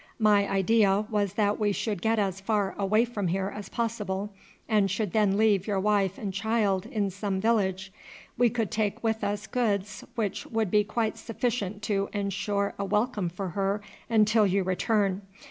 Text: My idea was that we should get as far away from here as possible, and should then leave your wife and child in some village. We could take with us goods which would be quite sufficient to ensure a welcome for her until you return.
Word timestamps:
My 0.17 0.49
idea 0.49 1.05
was 1.11 1.33
that 1.33 1.59
we 1.59 1.71
should 1.71 2.01
get 2.01 2.17
as 2.17 2.41
far 2.41 2.73
away 2.75 3.05
from 3.05 3.27
here 3.27 3.53
as 3.55 3.69
possible, 3.69 4.31
and 4.67 4.89
should 4.89 5.13
then 5.13 5.37
leave 5.37 5.67
your 5.67 5.79
wife 5.79 6.17
and 6.17 6.33
child 6.33 6.87
in 6.87 7.11
some 7.11 7.39
village. 7.39 7.93
We 8.35 8.49
could 8.49 8.71
take 8.71 9.03
with 9.03 9.23
us 9.23 9.45
goods 9.45 10.03
which 10.15 10.47
would 10.47 10.71
be 10.71 10.83
quite 10.83 11.19
sufficient 11.19 11.83
to 11.83 12.09
ensure 12.13 12.73
a 12.79 12.83
welcome 12.83 13.29
for 13.29 13.49
her 13.49 13.79
until 14.09 14.47
you 14.47 14.63
return. 14.63 15.21